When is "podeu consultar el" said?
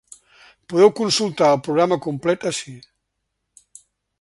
0.71-1.61